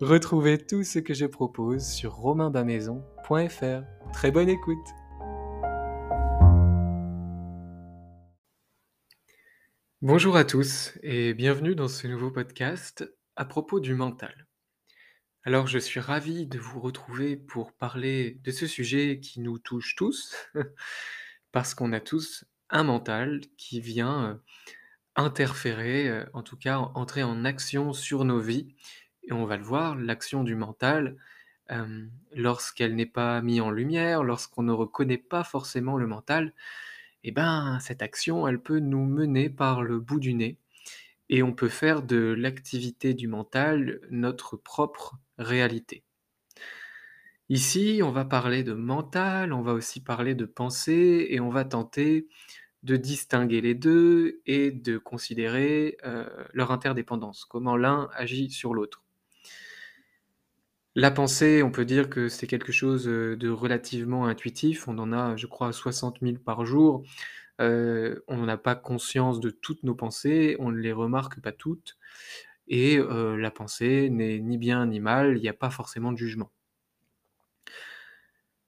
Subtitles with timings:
[0.00, 4.12] Retrouvez tout ce que je propose sur romainbamaison.fr.
[4.12, 4.86] Très bonne écoute
[10.02, 14.48] Bonjour à tous et bienvenue dans ce nouveau podcast à propos du mental.
[15.44, 19.94] Alors je suis ravi de vous retrouver pour parler de ce sujet qui nous touche
[19.94, 20.34] tous,
[21.52, 24.34] parce qu'on a tous un mental qui vient euh,
[25.14, 28.74] interférer, euh, en tout cas entrer en action sur nos vies
[29.26, 31.16] et on va le voir, l'action du mental,
[32.34, 36.52] lorsqu'elle n'est pas mise en lumière, lorsqu'on ne reconnaît pas forcément le mental,
[37.24, 40.58] eh ben, cette action, elle peut nous mener par le bout du nez
[41.30, 46.04] et on peut faire de l'activité du mental notre propre réalité.
[47.48, 51.64] Ici, on va parler de mental, on va aussi parler de pensée et on va
[51.64, 52.26] tenter
[52.82, 55.96] de distinguer les deux et de considérer
[56.52, 59.03] leur interdépendance, comment l'un agit sur l'autre.
[60.94, 64.86] La pensée, on peut dire que c'est quelque chose, de relativement intuitif.
[64.88, 67.02] On en a, je crois, 60 000 par jour.
[67.58, 71.96] on n'a pas conscience de toutes nos pensées, on ne les remarque pas toutes
[72.68, 76.50] et la pensée n'est ni bien ni mal, il n'y a pas forcément de jugement.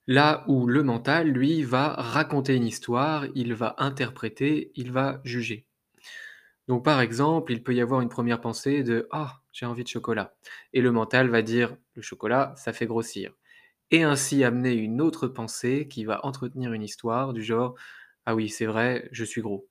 [0.05, 5.65] Là où le mental, lui, va raconter une histoire, il va interpréter, il va juger.
[6.67, 9.89] Donc par exemple, il peut y avoir une première pensée de Ah, j'ai envie de
[9.89, 10.35] chocolat.
[10.73, 13.33] Et le mental va dire Le chocolat, ça fait grossir.
[13.89, 17.75] Et ainsi amener une autre pensée qui va entretenir une histoire du genre
[18.27, 19.67] Ah oui, c'est vrai, je suis gros.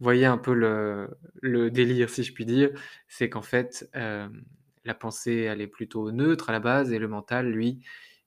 [0.00, 2.70] Voyez un peu le, délire, si je puis dire,
[3.08, 4.28] c'est qu'en fait, euh,
[4.84, 7.80] la pensée, elle est plutôt neutre à la base, et le mental, lui,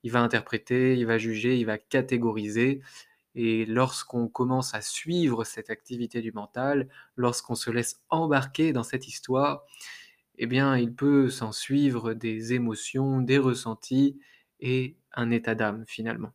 [0.03, 2.81] il va interpréter, il va juger, il va catégoriser,
[3.33, 9.07] et lorsqu'on commence à suivre cette activité du mental, lorsqu'on se laisse embarquer dans cette
[9.07, 9.65] histoire,
[10.37, 14.19] eh bien, il peut s'en suivre des émotions, des ressentis
[14.59, 16.33] et un état d'âme finalement.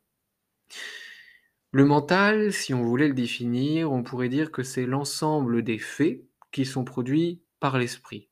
[1.71, 6.23] Le mental, si on voulait le définir, on pourrait dire que c'est l'ensemble des faits
[6.51, 8.29] qui sont produits par l'esprit,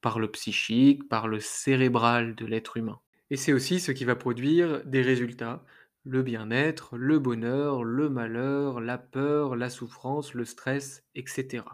[0.00, 3.00] par le psychique, par le cérébral de l'être humain.
[3.30, 5.64] Et c'est aussi ce qui va produire des résultats,
[6.04, 11.64] le bien-être, le bonheur, le malheur, la peur, la souffrance, le stress, etc.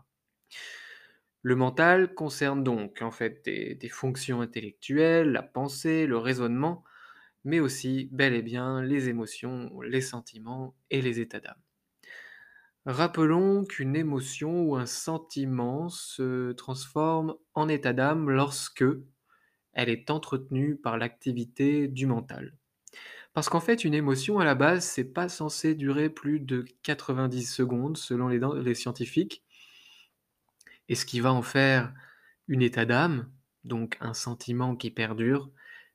[1.43, 6.85] Le mental concerne donc en fait des, fonctions intellectuelles, la pensée, le raisonnement,
[7.45, 11.61] mais aussi bel et bien les émotions, les sentiments et les états d'âme.
[12.85, 18.85] Rappelons qu'une émotion ou un sentiment se transforme en état d'âme lorsque
[19.73, 22.55] elle est entretenue par l'activité du mental.
[23.33, 27.45] Parce qu'en fait, une émotion à la base, c'est pas censé durer plus de 90
[27.45, 29.45] secondes selon les, les scientifiques.
[30.91, 31.95] Et ce qui va en faire
[32.49, 33.31] une état d'âme,
[33.63, 35.49] donc un sentiment qui perdure,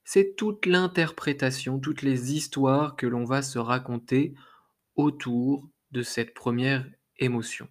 [0.05, 4.33] c'est toute l'interprétation, toutes les histoires que l'on va se raconter
[4.95, 7.67] autour de cette première émotion.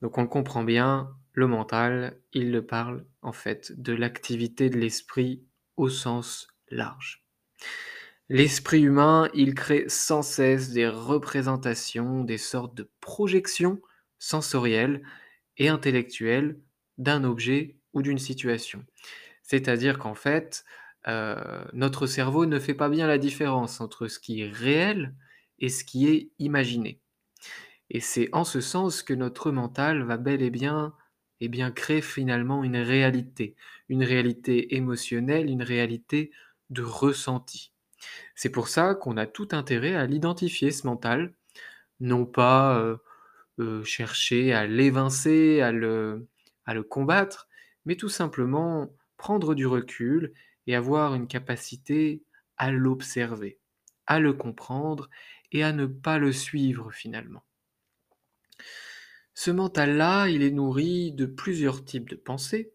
[0.00, 5.42] Donc on comprend bien, le mental, il le parle en fait de l'activité de l'esprit
[5.76, 7.26] au sens large.
[8.28, 13.82] L'esprit humain, il crée sans cesse des représentations, des sortes de projections
[14.20, 15.02] sensorielles
[15.58, 16.58] et intellectuelles
[16.98, 18.84] d'un objet ou d'une situation.
[19.42, 20.64] C'est-à-dire qu'en fait,
[21.08, 25.14] euh, notre cerveau ne fait pas bien la différence entre ce qui est réel
[25.58, 27.00] et ce qui est imaginé.
[27.90, 30.94] Et c'est en ce sens que notre mental va bel et bien
[31.44, 33.56] eh bien, crée finalement une réalité,
[33.88, 36.30] une réalité émotionnelle, une réalité
[36.70, 37.72] de ressenti.
[38.36, 41.34] C'est pour ça qu'on a tout intérêt à l'identifier, ce mental,
[41.98, 42.96] non pas euh,
[43.60, 46.28] euh, chercher à l'évincer, à le,
[46.64, 47.48] à le combattre,
[47.84, 50.32] mais tout simplement prendre du recul
[50.66, 52.22] et avoir une capacité
[52.56, 53.58] à l'observer,
[54.06, 55.10] à le comprendre
[55.52, 57.44] et à ne pas le suivre finalement.
[59.34, 62.74] Ce mental-là, il est nourri de plusieurs types de pensées,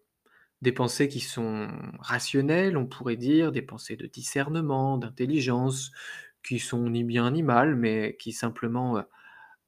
[0.60, 1.68] des pensées qui sont
[2.00, 5.92] rationnelles, on pourrait dire, des pensées de discernement, d'intelligence,
[6.42, 9.04] qui sont ni bien ni mal, mais qui simplement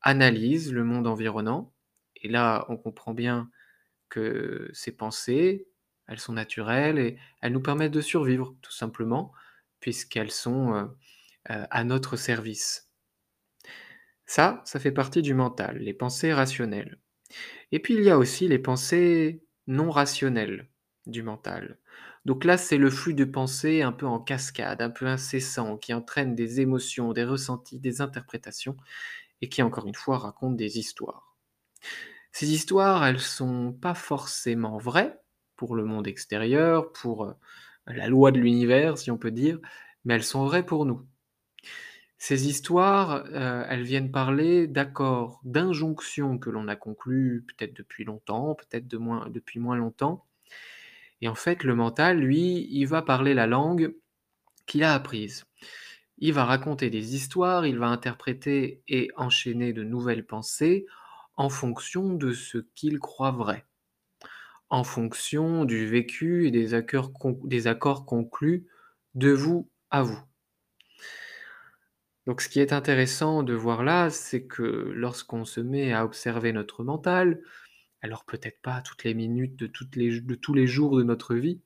[0.03, 1.73] analysent le monde environnant.
[2.17, 3.51] Et là, on comprend bien
[4.09, 5.69] que ces pensées,
[6.09, 9.33] elles sont naturelles et elles nous permettent de survivre, tout simplement,
[9.81, 10.85] puisqu'elles sont euh,
[11.51, 12.91] euh, à notre service.
[14.27, 16.99] Ça, ça fait partie du mental, les pensées rationnelles.
[17.73, 20.69] Et puis il y a aussi les pensées non rationnelles
[21.07, 21.79] du mental.
[22.27, 25.95] Donc là, c'est le flux de pensées un peu en cascade, un peu incessant, qui
[25.95, 28.77] entraîne des émotions, des ressentis, des interprétations,
[29.41, 31.37] et qui, encore une fois, raconte des histoires.
[32.33, 35.19] Ces histoires, elles sont pas forcément vraies
[35.57, 37.33] pour le monde extérieur, pour euh,
[37.87, 39.59] la loi de l'univers, si on peut dire,
[40.05, 41.07] mais elles sont vraies pour nous.
[42.19, 48.55] Ces histoires, euh, elles viennent parler d'accords, d'injonctions que l'on a conclus peut-être depuis longtemps,
[48.55, 48.99] peut-être de
[49.31, 50.27] depuis moins longtemps.
[51.23, 53.95] Et en fait, le mental, lui, il va parler la langue
[54.67, 55.47] qu'il a apprise.
[56.21, 60.87] Il va raconter des histoires, il va interpréter et enchaîner de nouvelles pensées
[61.35, 63.65] en fonction de ce qu'il croit vrai,
[64.69, 67.15] en fonction du vécu et des accords,
[68.05, 68.67] conclus
[69.15, 70.21] de vous à vous.
[72.27, 76.53] Donc ce qui est intéressant de voir là, c'est que lorsqu'on se met à observer
[76.53, 77.41] notre mental,
[78.03, 81.63] alors peut-être pas toutes les minutes de tous les jours de notre vie,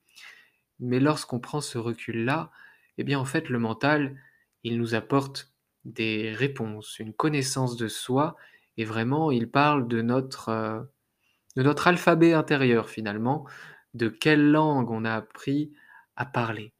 [0.78, 2.52] mais lorsqu'on prend ce recul-là,
[2.98, 4.16] eh bien en fait le mental,
[4.64, 5.52] il nous apporte
[5.84, 8.36] des réponses, une connaissance de soi,
[8.76, 13.46] et vraiment il parle de notre, euh, alphabet intérieur finalement,
[13.92, 15.72] de quelle langue on a appris
[16.16, 16.72] à parler,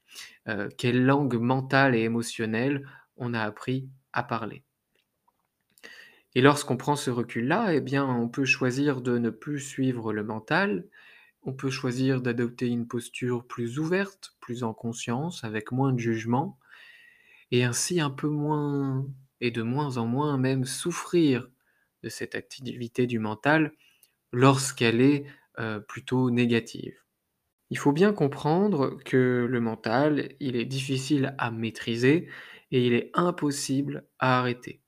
[0.47, 2.85] euh, quelle langue mentale et émotionnelle
[3.17, 4.63] on a appris à parler.
[6.33, 10.23] Et lorsqu'on prend ce recul-là, eh bien, on peut choisir de ne plus suivre le
[10.23, 10.85] mental,
[11.43, 16.57] on peut choisir d'adopter une posture plus ouverte, plus en conscience, avec moins de jugement,
[17.55, 19.05] et ainsi un peu moins,
[19.39, 21.49] et de moins en moins même, souffrir
[22.03, 23.71] de cette activité du mental
[24.33, 25.25] lorsqu'elle est
[25.59, 26.95] euh, plutôt négative.
[27.69, 32.27] Il faut bien comprendre que le mental, il est difficile à maîtriser
[32.71, 34.81] et il est impossible à arrêter.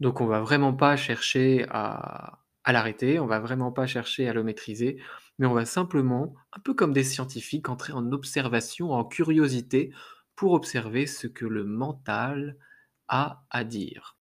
[0.00, 4.42] Donc on va vraiment pas chercher à, l'arrêter, on va vraiment pas chercher à le
[4.42, 4.98] maîtriser,
[5.38, 9.92] mais on va simplement, un peu comme des scientifiques, entrer en observation, en curiosité,
[10.36, 12.56] pour observer ce que le mental
[13.08, 14.16] a à dire.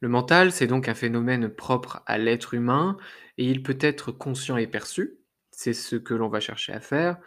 [0.00, 2.96] Le mental, c'est donc un phénomène propre à l'être humain,
[3.36, 5.18] et il peut être conscient et perçu,
[5.50, 7.18] c'est ce que l'on va chercher à faire.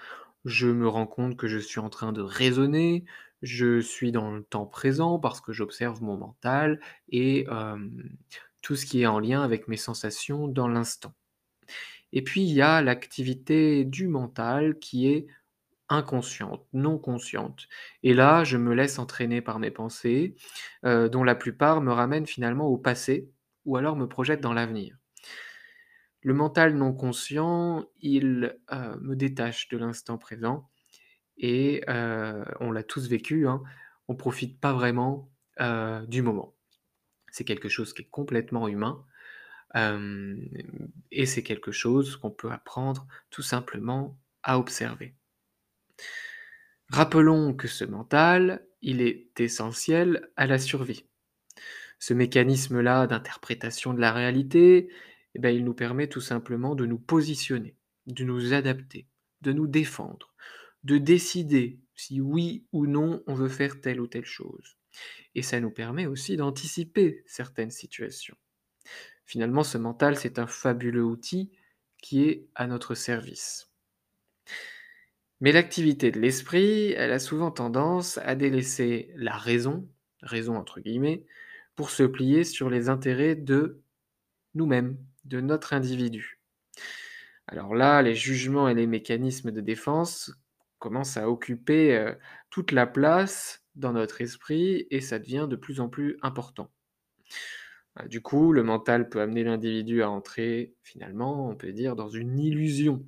[0.43, 3.05] Je me rends compte que je suis en train de raisonner,
[3.43, 6.79] je suis dans le temps présent parce que j'observe mon mental
[7.09, 7.45] et
[8.61, 11.13] tout ce qui est en lien avec mes sensations dans l'instant.
[12.11, 15.27] Et puis il y a l'activité du mental qui est
[15.89, 17.67] inconsciente, non consciente.
[18.03, 20.35] Et là, je me laisse entraîner par mes pensées,
[20.83, 23.29] dont la plupart me ramènent finalement au passé
[23.65, 24.97] ou alors me projettent dans l'avenir.
[26.21, 30.69] Le mental non conscient, il me détache de l'instant présent
[31.37, 33.61] et on l'a tous vécu, hein,
[34.07, 35.29] on profite pas vraiment
[36.07, 36.55] du moment.
[37.29, 39.05] C'est quelque chose qui est complètement humain
[41.11, 45.15] et c'est quelque chose qu'on peut apprendre tout simplement à observer.
[46.93, 51.07] Rappelons que ce mental, il est essentiel à la survie.
[51.97, 54.89] Ce mécanisme-là d'interprétation de la réalité,
[55.33, 59.07] eh ben, il nous permet tout simplement de nous positionner, de nous adapter,
[59.41, 60.35] de nous défendre,
[60.83, 64.77] de décider si oui ou non on veut faire telle ou telle chose.
[65.33, 68.37] Et ça nous permet aussi d'anticiper certaines situations.
[69.25, 71.49] Finalement, ce mental, c'est un fabuleux outil
[72.03, 73.71] qui est à notre service.
[75.43, 79.89] Mais l'activité de l'esprit, elle a souvent tendance à délaisser la raison,
[80.21, 81.25] raison entre guillemets,
[81.75, 83.81] pour se plier sur les intérêts de
[84.55, 86.39] nous-mêmes, de notre individu.
[87.45, 90.31] Alors là, les jugements et les mécanismes de défense
[90.79, 92.13] commence à occuper
[92.49, 96.71] toute la place dans notre esprit et ça devient de plus en plus important.
[97.97, 102.07] Bah, du coup, le mental peut amener l'individu à entrer, finalement, on peut dire, dans
[102.07, 103.05] une illusion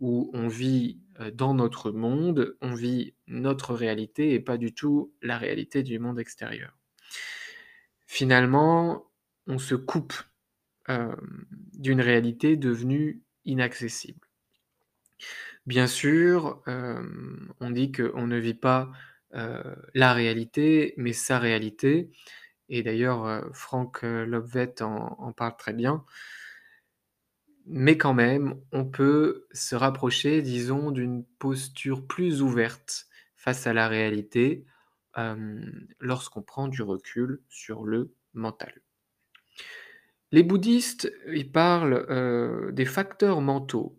[0.00, 5.12] où on vit, heu, dans notre monde, on vit notre réalité et pas du tout
[5.22, 6.76] la réalité du monde extérieur.
[8.06, 9.06] Finalement,
[9.46, 10.14] on se coupe,
[10.88, 14.26] hem, d'une réalité devenue inaccessible.
[15.66, 18.90] Bien sûr, hem, on dit qu'on ne vit pas,
[19.94, 22.10] la réalité, mais sa réalité
[22.70, 23.50] et d'ailleurs, heu,
[24.04, 26.04] Lobvet en parle très bien.
[27.70, 33.06] Mais quand même, on peut se rapprocher, disons, d'une posture plus ouverte
[33.36, 34.64] face à la réalité,
[36.00, 38.72] lorsqu'on prend du recul sur le mental.
[40.32, 43.96] Les bouddhistes, ils parlent, des facteurs mentaux.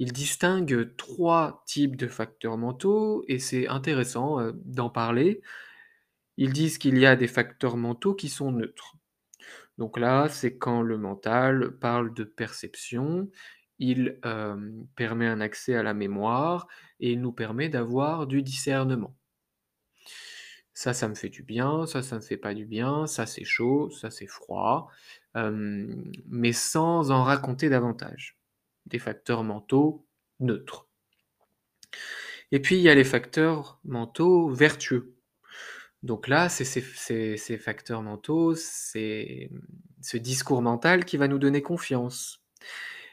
[0.00, 5.42] Ils distinguent 3 types de facteurs mentaux et c'est intéressant, d'en parler.
[6.36, 8.96] Ils disent qu'il y a des facteurs mentaux qui sont neutres.
[9.78, 13.30] Donc là, c'est quand le mental parle de perception,
[13.78, 14.18] il,
[14.96, 16.68] permet un accès à la mémoire
[17.00, 19.16] et il nous permet d'avoir du discernement.
[20.72, 23.44] Ça, ça me fait du bien, ça, ça me fait pas du bien, ça c'est
[23.44, 24.90] chaud, ça c'est froid,
[25.34, 28.38] mais sans en raconter davantage.
[28.86, 30.06] Des facteurs mentaux
[30.40, 30.88] neutres.
[32.52, 35.13] Et puis il y a les facteurs mentaux vertueux.
[36.04, 39.50] Donc là, c'est ces facteurs mentaux, c'est,
[40.02, 42.44] ce discours mental qui va nous donner confiance,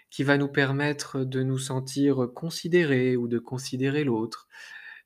[0.09, 4.47] qui va nous permettre de nous sentir considérés ou de considérer l'autre.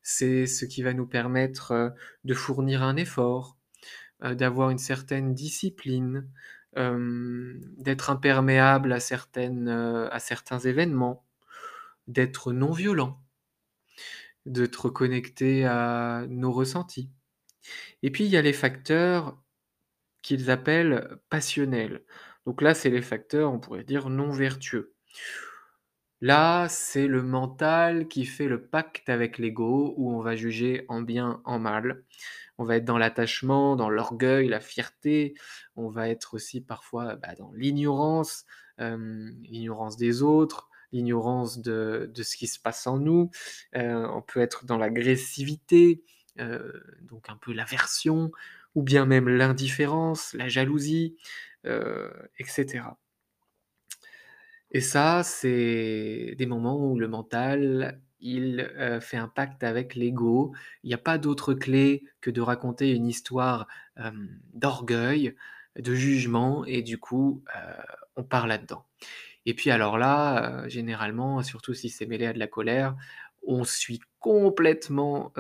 [0.03, 1.93] C'est ce qui va nous permettre,
[2.25, 3.57] de fournir un effort,
[4.23, 6.29] heu, d'avoir une certaine discipline,
[6.75, 11.25] hem, d'être imperméable à certaines, heu, à certains événements,
[12.07, 13.19] d'être non violent,
[14.45, 17.09] d'être connecté à nos ressentis.
[18.03, 19.41] Et puis il y a les facteurs
[20.21, 22.03] qu'ils appellent passionnels.
[22.45, 24.95] Donc là, c'est les facteurs, on pourrait dire, non vertueux.
[26.21, 31.01] Là, c'est le mental qui fait le pacte avec l'ego, où on va juger en
[31.01, 32.03] bien, en mal.
[32.57, 35.35] On va être dans l'attachement, dans l'orgueil, la fierté.
[35.75, 38.45] On va être aussi parfois bah, dans l'ignorance,
[38.79, 43.29] euh, l'ignorance des autres, l'ignorance de, ce qui se passe en nous.
[43.75, 46.03] Euh, on peut être dans l'agressivité,
[46.37, 48.31] donc un peu l'aversion,
[48.75, 51.15] ou bien même l'indifférence, la jalousie,
[51.65, 52.97] euh, etc.
[54.71, 60.53] Et ça, c'est des moments où le mental, il, heu, fait un pacte avec l'ego.
[60.83, 63.67] Il n'y a pas d'autre clé que de raconter une histoire,
[64.53, 65.35] d'orgueil,
[65.79, 67.43] de jugement et du coup,
[68.15, 68.85] on part là-dedans.
[69.45, 72.95] Et puis alors là, généralement, surtout si c'est mêlé à de la colère,
[73.47, 75.33] on suit complètement,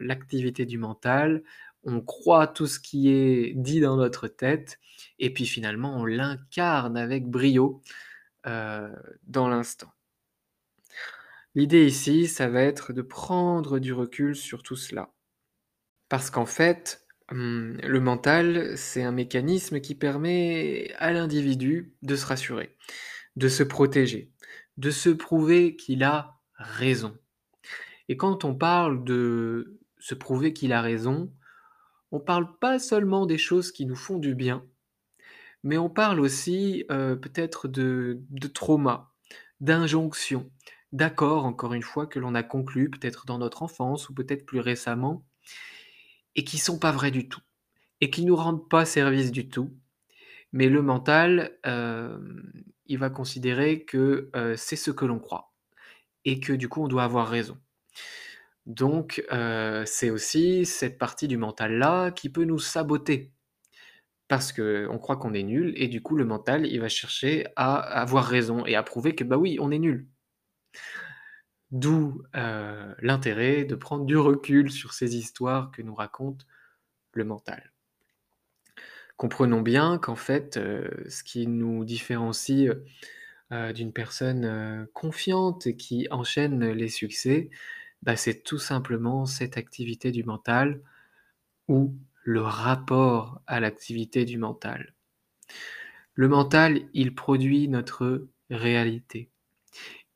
[0.00, 1.42] l'activité du mental,
[1.84, 4.78] on croit tout ce qui est dit dans notre tête
[5.18, 7.82] et puis finalement on l'incarne avec brio,
[8.44, 9.92] dans l'instant.
[11.54, 15.12] L'idée ici, ça va être de prendre du recul sur tout cela.
[16.08, 22.26] Parce qu'en fait, mmh, le mental, c'est un mécanisme qui permet à l'individu de se
[22.26, 22.76] rassurer,
[23.36, 24.32] de se protéger,
[24.78, 27.16] de se prouver qu'il a raison.
[28.08, 31.32] Et quand on parle de se prouver qu'il a raison,
[32.12, 34.64] on parle pas seulement des choses qui nous font du bien,
[35.62, 39.10] mais on parle aussi, heu, peut-être de de traumas,
[39.60, 40.50] d'injonctions,
[40.92, 44.60] d'accords, encore une fois, que l'on a conclus peut-être dans notre enfance ou peut-être plus
[44.60, 45.24] récemment
[46.36, 47.40] et qui sont pas vrais du tout
[48.00, 49.76] et qui nous rendent pas service du tout.
[50.52, 52.52] Mais le mental, hem,
[52.86, 55.54] il va considérer que, heu, c'est ce que l'on croit
[56.24, 57.58] et que du coup on doit avoir raison.
[58.66, 63.32] Donc heu, c'est aussi cette partie du mental-là qui peut nous saboter.
[64.28, 67.76] Parce qu'on croit qu'on est nul et du coup le mental, il va chercher à
[67.76, 70.08] avoir raison et à prouver que, bah, oui, on est nul.
[71.72, 76.46] D'où, heu, l'intérêt de prendre du recul sur ces histoires que nous raconte
[77.12, 77.72] le mental.
[79.16, 82.70] Comprenons bien qu'en fait, heu, ce qui nous différencie,
[83.74, 87.50] d'une personne, confiante qui enchaîne les succès,
[88.04, 90.82] bah, c'est tout simplement cette activité du mental
[91.68, 94.94] ou le rapport à l'activité du mental.
[96.12, 99.30] Le mental, il produit notre réalité.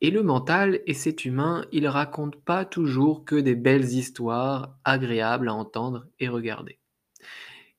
[0.01, 5.49] Et le mental et cet humain, il raconte pas toujours que des belles histoires agréables
[5.49, 6.79] à entendre et regarder.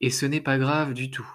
[0.01, 1.29] Et ce n'est pas grave du tout.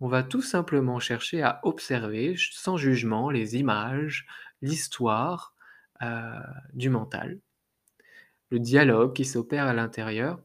[0.00, 4.26] On va tout simplement chercher à observer sans jugement les images,
[4.62, 5.54] l'histoire
[6.02, 6.40] euh,
[6.74, 7.40] du mental,
[8.50, 10.40] le dialogue qui s'opère à l'intérieur,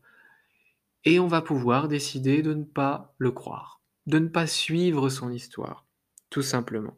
[1.06, 5.32] et on va pouvoir décider de ne pas le croire, de ne pas suivre son
[5.32, 5.86] histoire,
[6.30, 6.98] tout simplement.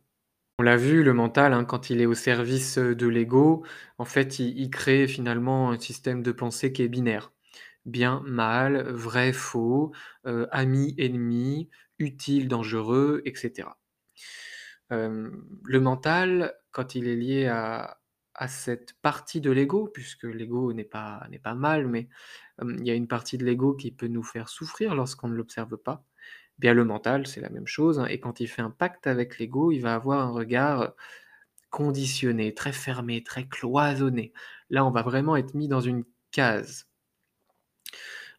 [0.59, 3.65] On l'a vu, le mental, hein, quand il est au service, de l'ego,
[3.97, 7.33] en fait, il crée finalement un système de pensée qui est binaire.
[7.85, 9.91] Bien, mal, vrai, faux,
[10.25, 11.69] heu, ami, ennemi,
[11.99, 13.77] utile, dangereux, et cetera.
[14.89, 17.99] Hem, le mental, quand il est lié à
[18.35, 22.09] à cette partie de l'ego, puisque l'ego n'est pas n'est pas mal, mais,
[22.61, 25.77] il y a une partie de l'ego qui peut nous faire souffrir lorsqu'on ne l'observe
[25.77, 26.05] pas.
[26.59, 29.39] Bien le mental, c'est la même chose, hein et quand il fait un pacte avec
[29.39, 30.93] l'ego, il va avoir un regard,
[31.69, 34.33] conditionné, très fermé, très cloisonné.
[34.69, 36.87] Là, on va vraiment être mis dans une case.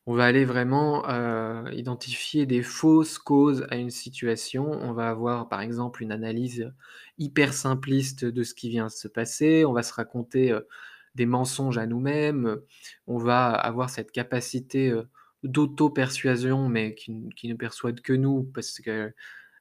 [0.09, 4.71] On va aller vraiment, heu, identifier des fausses causes à une situation.
[4.71, 6.73] On va avoir, par exemple, une analyse
[7.19, 9.65] hyper simpliste de ce qui vient de se passer.
[9.65, 10.69] On va se raconter, heu,
[11.17, 12.59] des mensonges à nous-mêmes,
[13.07, 15.09] on va avoir cette capacité, heu,
[15.43, 19.13] d'auto-persuasion, mais qui qui ne persuade que nous parce que,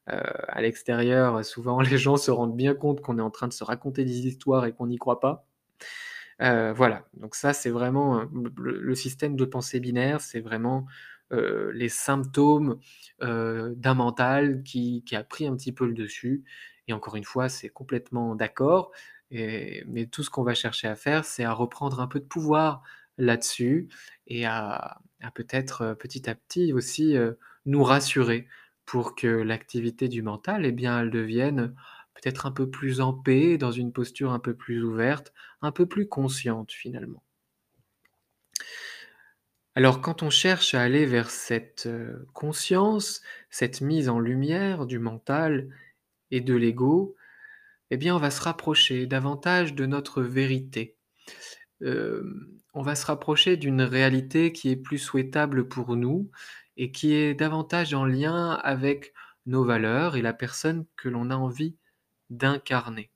[0.08, 3.64] à l'extérieur, souvent les gens se rendent bien compte qu'on est en train de se
[3.64, 5.48] raconter des histoires et qu'on n'y croit pas.
[6.42, 10.86] Heu, voilà, donc ça, c'est vraiment, heu, le système de pensée binaire, c'est vraiment,
[11.32, 12.80] heu, les symptômes,
[13.22, 16.44] d'un mental qui a pris un petit peu le dessus.
[16.88, 18.92] Et encore une fois, c'est complètement d'accord.
[19.32, 22.84] Mais tout ce qu'on va chercher à faire, c'est à reprendre un peu de pouvoir
[23.18, 23.90] là-dessus
[24.28, 27.16] et à à peut-être, petit à petit aussi,
[27.66, 28.48] nous rassurer
[28.86, 31.74] pour que l'activité du mental et bien, elle devienne
[32.16, 35.86] peut-être un peu plus en paix, dans une posture un peu plus ouverte, un peu
[35.86, 37.22] plus consciente finalement.
[39.76, 45.00] Alors quand on cherche à aller vers cette, heu, conscience, cette mise en lumière du
[45.00, 45.70] mental
[46.32, 47.16] et de l'ego,
[47.92, 50.96] eh bien on va se rapprocher davantage de notre vérité.
[51.82, 56.32] Hem, on va se rapprocher d'une réalité qui est plus souhaitable pour nous
[56.78, 59.14] et qui est davantage en lien avec
[59.46, 61.76] nos valeurs et la personne que l'on a envie
[62.30, 63.12] d'incarner.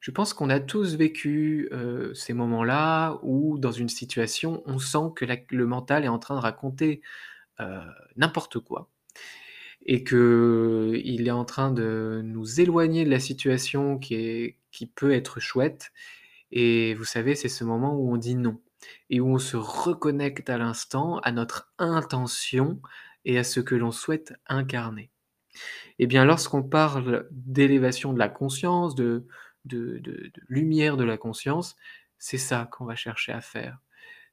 [0.00, 5.12] Je pense qu'on a tous vécu, heu, ces moments-là où dans une situation, on sent
[5.16, 7.02] que le mental est en train de raconter,
[7.60, 7.80] heu,
[8.16, 8.90] n'importe quoi
[9.86, 15.12] et qu'il est en train de nous éloigner de la situation qui est qui peut
[15.12, 15.92] être chouette
[16.52, 18.60] et vous savez, c'est ce moment où on dit non
[19.10, 22.80] et où on se reconnecte à l'instant, à notre intention
[23.26, 25.10] et à ce que l'on souhaite incarner.
[25.98, 29.26] Et bien lorsqu'on parle d'élévation de la conscience, de
[30.48, 31.76] lumière de la conscience,
[32.18, 33.78] c'est ça qu'on va chercher à faire.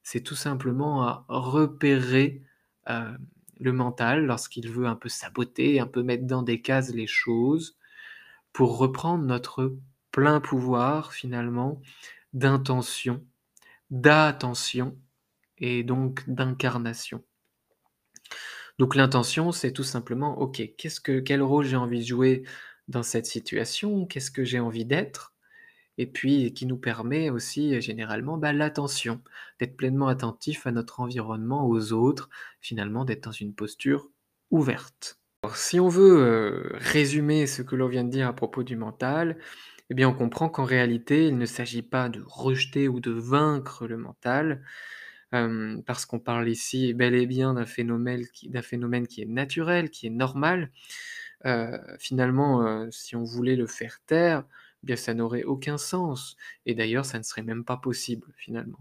[0.04, 2.44] C'est tout simplement à repérer,
[2.90, 3.18] heu,
[3.60, 7.78] le mental lorsqu'il veut un peu saboter, un peu mettre dans des cases les choses,
[8.54, 9.76] pour reprendre notre
[10.12, 11.82] plein pouvoir finalement
[12.34, 13.26] d'intention,
[13.92, 14.98] d'attention
[15.58, 17.24] et donc d'incarnation.
[18.80, 22.44] Donc l'intention, c'est tout simplement: «OK, qu'est-ce que quel rôle j'ai envie de jouer
[22.88, 24.06] dans cette situation?
[24.06, 25.34] Qu'est-ce que j'ai envie d'être?»
[25.98, 29.22] et puis qui nous permet aussi, généralement, bah, l'attention,
[29.60, 32.30] d'être pleinement attentif à notre environnement, aux autres,
[32.62, 34.10] finalement d'être dans une posture
[34.52, 35.20] ouverte.
[35.54, 39.38] Si on veut, heu, résumer ce que l'on vient de dire à propos du mental,
[39.90, 43.88] eh bien on comprend qu'en réalité, il ne s'agit pas de rejeter ou de vaincre
[43.88, 44.64] le mental,
[45.86, 50.72] parce qu'on parle ici bel et bien d'un phénomène qui est naturel, qui est normal.
[52.00, 54.44] Finalement, si on voulait le faire taire,
[54.84, 58.80] eh bien ça n'aurait aucun sens et d'ailleurs ça ne serait même pas possible finalement.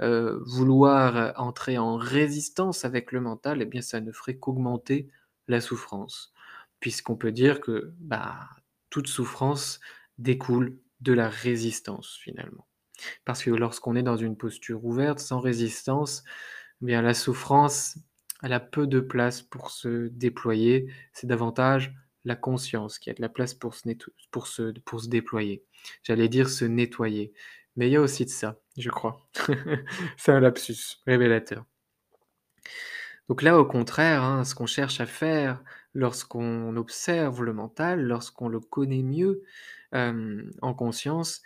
[0.00, 5.08] Vouloir entrer en résistance avec le mental, eh bien ça ne ferait qu'augmenter
[5.48, 6.32] la souffrance.
[6.80, 8.48] Puisqu'on peut dire que, bah,
[8.88, 9.80] toute souffrance
[10.18, 12.66] découle de la résistance finalement.
[13.24, 16.24] Parce que lorsqu'on est dans une posture ouverte, sans résistance,
[16.82, 17.98] eh bien la souffrance,
[18.42, 20.92] elle a peu de place pour se déployer.
[21.12, 23.88] C'est davantage la conscience qui a de la place pour se
[24.30, 24.48] pour
[24.84, 25.64] pour se déployer.
[26.02, 27.32] J'allais dire se nettoyer,
[27.76, 29.28] mais il y a aussi de ça, je crois.
[30.16, 31.64] C'est un lapsus révélateur.
[33.28, 35.62] Donc là, au contraire, hein, ce qu'on cherche à faire
[35.94, 39.42] lorsqu'on observe le mental, lorsqu'on le connaît mieux,
[39.92, 41.42] hem, en conscience,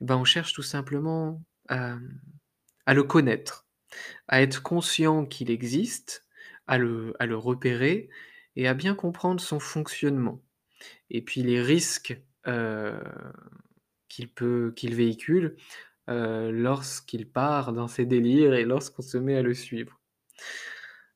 [0.00, 1.42] ben, on cherche tout simplement,
[2.86, 3.66] à le connaître,
[4.28, 6.26] à être conscient qu'il existe,
[6.68, 8.10] à le repérer
[8.56, 10.42] et à bien comprendre son fonctionnement
[11.10, 13.00] et puis les risques, heu,
[14.08, 15.56] qu'il peut qu'il véhicule,
[16.10, 20.00] heu, lorsqu'il part dans ses délires et lorsqu'on se met à le suivre.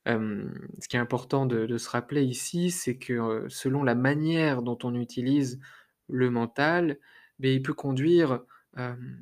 [0.07, 4.63] Ce qui est important de de se rappeler ici, c'est que, heu, selon la manière
[4.63, 5.61] dont on utilise
[6.09, 6.99] le mental,
[7.39, 8.41] beh, il peut conduire,
[8.77, 9.19] hem,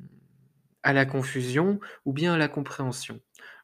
[0.83, 3.19] à la confusion ou bien à la compréhension.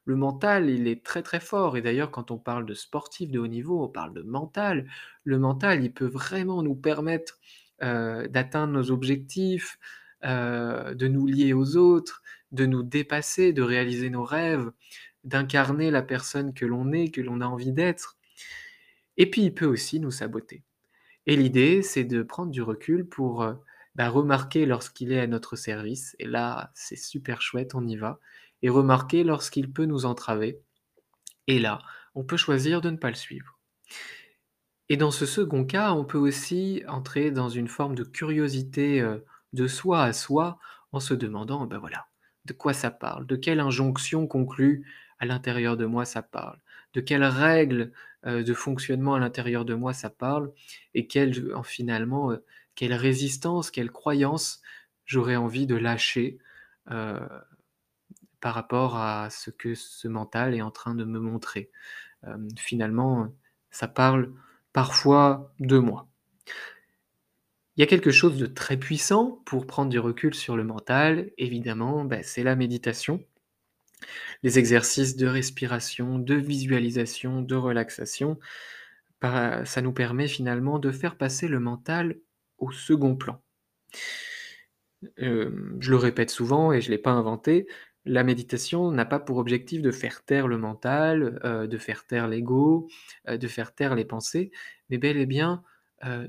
[0.06, 3.40] Le mental, il est très, très fort et d'ailleurs quand on parle de sportifs de
[3.40, 4.90] haut niveau, on parle de mental.
[5.24, 7.40] Le mental, il peut vraiment nous permettre,
[7.84, 9.78] heu, d'atteindre nos objectifs,
[10.26, 14.72] heu, de nous lier aux autres, de nous dépasser, de réaliser nos rêves,
[15.24, 18.18] d'incarner la personne que l'on est, que l'on a envie d'être
[19.18, 20.64] et puis il peut aussi nous saboter
[21.28, 23.44] et l'idée, c'est de prendre du recul pour,
[24.00, 28.20] bah, remarquer lorsqu'il est à notre service et là, c'est super chouette, on y va
[28.64, 30.62] et remarquer lorsqu'il peut nous entraver
[31.48, 31.80] et là,
[32.16, 33.60] on peut choisir de ne pas le suivre
[34.90, 39.26] et dans ce second cas, on peut aussi entrer dans une forme de curiosité, heu,
[39.54, 40.58] de soi à soi
[40.92, 42.08] en se demandant, bah, voilà,
[42.46, 43.28] de quoi ça parle?
[43.28, 44.86] De quelle injonction conclue
[45.20, 46.60] à l'intérieur de moi ça parle?
[46.94, 47.92] De quelles règles,
[48.26, 50.52] heu, de fonctionnement à l'intérieur de moi ça parle?
[50.96, 52.44] Et quelle en finalement, heu,
[52.80, 54.62] quelle résistance, quelle croyance
[55.04, 56.38] j'aurais envie de lâcher,
[56.90, 57.20] heu,
[58.40, 61.72] par rapport à ce que ce mental est en train de me montrer?
[62.26, 63.34] Hem, finalement,
[63.72, 64.34] ça parle
[64.74, 66.08] parfois de moi.
[67.76, 71.32] Il y a quelque chose de très puissant pour prendre du recul sur le mental,
[71.40, 73.26] évidemment, bah, c'est la méditation.
[74.44, 78.38] Les exercices de respiration, de visualisation, de relaxation,
[79.22, 82.18] ça nous permet finalement de faire passer le mental
[82.60, 83.42] au second plan.
[85.18, 87.68] Hem, je le répète souvent et je l'ai pas inventé,
[88.06, 92.28] la méditation n'a pas pour objectif de faire taire le mental, heu, de faire taire
[92.28, 92.88] l'ego,
[93.30, 94.52] heu, de faire taire les pensées,
[94.90, 95.64] mais bel et bien,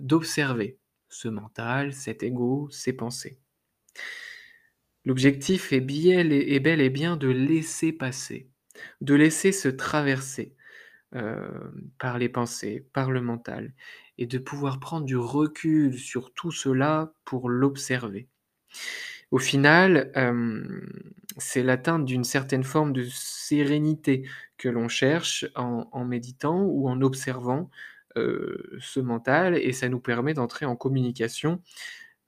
[0.00, 3.38] d'observer ce mental, cet ego, ces pensées.
[5.04, 8.48] L'objectif est est bel et bien de laisser passer,
[9.02, 10.56] de laisser se traverser,
[11.98, 13.72] par les pensées, par le mental
[14.20, 18.28] et de pouvoir prendre du recul sur tout cela pour l'observer.
[19.30, 20.88] Au final, hem,
[21.38, 24.26] c'est l'atteinte d'une certaine forme de sérénité
[24.58, 27.70] que l'on cherche en méditant ou en observant,
[28.16, 31.62] heu, ce mental et ça nous permet d'entrer en communication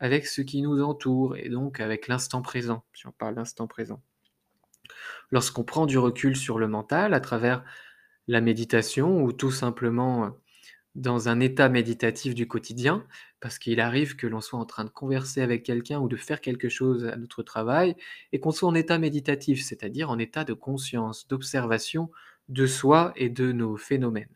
[0.01, 4.03] avec ce qui nous entoure et donc avec l'instant présent, si on parle d'instant présent.
[5.31, 7.65] Lorsqu'on prend du recul sur le mental à travers
[8.29, 10.33] la méditation ou tout simplement, heu,
[10.95, 13.07] dans un état méditatif du quotidien,
[13.41, 16.41] parce qu'il arrive que l'on soit en train de converser avec quelqu'un ou de faire
[16.41, 17.97] quelque chose à notre travail
[18.33, 22.11] et qu'on soit en état méditatif, c'est-à-dire en état de conscience, d'observation
[22.49, 24.29] de soi et de nos phénomènes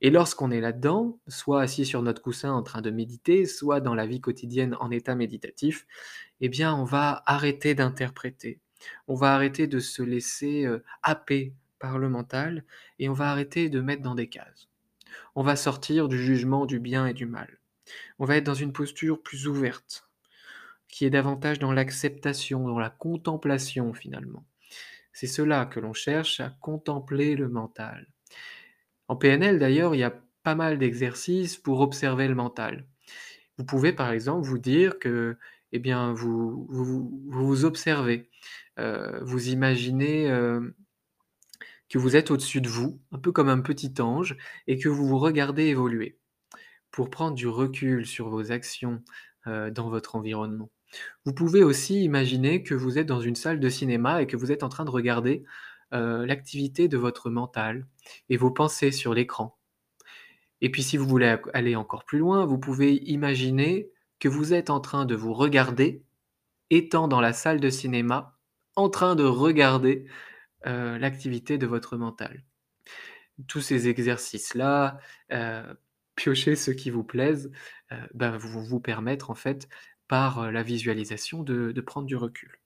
[0.00, 3.94] et lorsqu'on est là-dedans, soit assis sur notre coussin en train de méditer, soit dans
[3.94, 5.86] la vie quotidienne en état méditatif,
[6.40, 8.60] eh bien, on va arrêter d'interpréter.
[9.08, 12.64] On va arrêter de se laisser, heu, happer par le mental
[12.98, 14.68] et on va arrêter de mettre dans des cases.
[15.34, 17.58] On va sortir du jugement du bien et du mal.
[18.18, 20.08] On va être dans une posture plus ouverte,
[20.88, 24.44] qui est davantage dans l'acceptation, dans la contemplation finalement.
[25.12, 28.06] C'est cela que l'on cherche à contempler le mental.
[29.08, 32.86] En PNL d'ailleurs, il y a pas mal d'exercices pour observer le mental.
[33.58, 35.36] Vous pouvez par exemple vous dire que,
[35.72, 38.30] eh bien, vous vous observez,
[38.78, 40.74] heu, vous imaginez, hem,
[41.92, 44.36] que vous êtes au-dessus de vous, un peu comme un petit ange
[44.68, 46.18] et que vous vous regardez évoluer,
[46.90, 49.02] pour prendre du recul sur vos actions,
[49.46, 50.70] heu, dans votre environnement.
[51.26, 54.52] Vous pouvez aussi imaginer que vous êtes dans une salle de cinéma et que vous
[54.52, 55.44] êtes en train de regarder,
[55.94, 57.86] heu, l'activité de votre mental
[58.30, 59.58] et vos pensées sur l'écran.
[60.60, 64.70] Et puis si vous voulez aller encore plus loin, vous pouvez imaginer que vous êtes
[64.70, 66.04] en train de vous regarder,
[66.70, 68.38] étant dans la salle de cinéma,
[68.76, 70.06] en train de regarder,
[70.66, 72.42] heu, l'activité de votre mental.
[73.48, 74.98] Tous ces exercices-là,
[75.32, 75.62] heu,
[76.16, 77.50] piochez ceux qui vous plaisent,
[77.92, 79.68] heu, bah, vont vous permettre en fait,
[80.08, 82.58] par, heu, la visualisation de prendre du recul.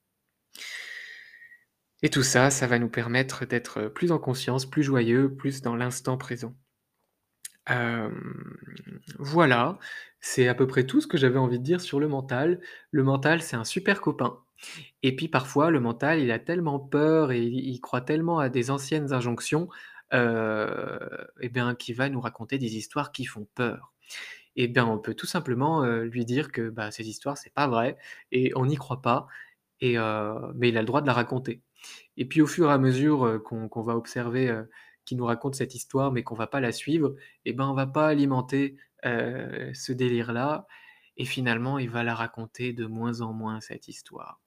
[2.01, 5.75] Et tout ça, ça va nous permettre d'être plus en conscience, plus joyeux, plus dans
[5.75, 6.55] l'instant présent.
[9.19, 9.77] Voilà,
[10.19, 12.59] c'est à peu près tout ce que j'avais envie de dire sur le mental.
[12.91, 14.39] Le mental, c'est un super copain
[15.03, 18.71] et puis parfois le mental, il a tellement peur et il croit tellement à des
[18.71, 19.69] anciennes injonctions,
[20.13, 20.99] heu
[21.41, 23.93] et bien qu'il va nous raconter des histoires qui font peur.
[24.55, 27.67] Et bien, on peut tout simplement, heu, lui dire que, bah, ces histoires, c'est pas
[27.67, 27.97] vrai
[28.31, 29.27] et on n'y croit pas
[29.81, 31.61] et heu, mais il a le droit de la raconter.
[32.17, 34.55] Et puis au fur et à mesure, qu'on va observer,
[35.05, 37.15] qu'il nous raconte cette histoire, mais qu'on va pas la suivre,
[37.45, 40.67] et ben, on va pas alimenter, ce délire-là
[41.17, 44.39] et finalement, il va la raconter de moins en moins cette histoire.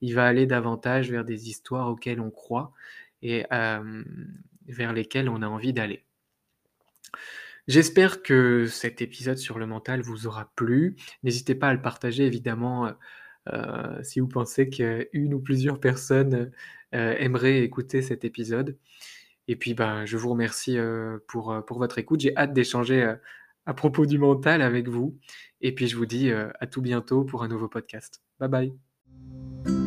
[0.00, 2.72] Il va aller davantage vers des histoires auxquelles on croit
[3.22, 4.04] et hem,
[4.66, 6.04] vers lesquelles on a envie d'aller.
[7.68, 10.94] J'espère que cet épisode sur le mental vous aura plu.
[11.24, 12.94] N'hésitez pas à le partager évidemment, heu
[13.52, 16.50] heu, si vous pensez qu'une ou plusieurs personnes,
[16.92, 18.76] aimeraient écouter cet épisode
[19.48, 20.78] et puis, ben, je vous remercie,
[21.28, 22.20] pour, pour votre écoute.
[22.20, 23.14] J'ai hâte d'échanger,
[23.66, 25.18] à propos du mental avec vous.
[25.60, 28.22] Et puis je vous dis euh, à tout bientôt pour un nouveau podcast.
[28.38, 28.48] Bye
[29.64, 29.85] bye.